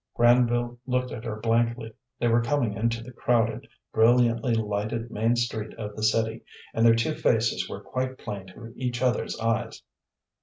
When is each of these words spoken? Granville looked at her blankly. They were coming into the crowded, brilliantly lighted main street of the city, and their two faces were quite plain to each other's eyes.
Granville 0.15 0.79
looked 0.87 1.11
at 1.11 1.25
her 1.25 1.35
blankly. 1.39 1.93
They 2.17 2.27
were 2.27 2.41
coming 2.41 2.73
into 2.73 3.03
the 3.03 3.11
crowded, 3.11 3.67
brilliantly 3.93 4.55
lighted 4.55 5.11
main 5.11 5.35
street 5.35 5.75
of 5.75 5.95
the 5.95 6.01
city, 6.01 6.43
and 6.73 6.83
their 6.83 6.95
two 6.95 7.13
faces 7.13 7.69
were 7.69 7.81
quite 7.81 8.17
plain 8.17 8.47
to 8.47 8.73
each 8.75 9.03
other's 9.03 9.39
eyes. 9.39 9.83